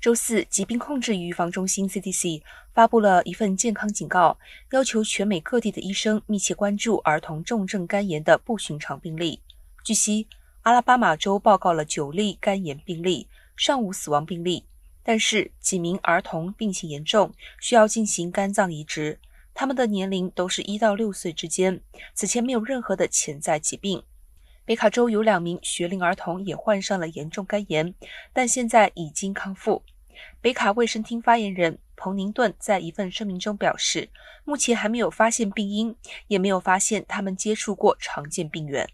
[0.00, 2.40] 周四，疾病控制与预防中心 （CDC）
[2.72, 4.38] 发布了一份健康警告，
[4.70, 9.40] 要求全美各地的医生密切关注儿童重症肝炎的不寻常病例。
[9.84, 10.26] 据悉，
[10.62, 14.64] 阿拉巴马州报告了九例肝炎病例，尚无死亡病例，
[15.02, 19.18] 但是几名儿童病情严重，需要进行肝脏移植。
[19.52, 21.82] 他们的年龄都是一到六岁之间，
[22.14, 24.02] 此前没有任何的潜在疾病。
[24.64, 27.94] 北卡州有两名学龄儿童也患上了严重肝炎，
[28.32, 29.82] 但现在已经康复。
[30.40, 34.08] 北卡卫生厅发言人彭宁顿在一份声明中表示，
[34.44, 35.96] 目前还没有发现病因，
[36.28, 38.88] 也没有发现他们接触过常见病源。